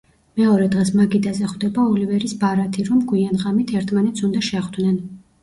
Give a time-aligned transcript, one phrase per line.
[0.39, 4.99] მეორე დღეს მაგიდაზე ხვდება ოლივერის ბარათი, რომ გვიან ღამით ერთმანეთს უნდა შეხვდნენ.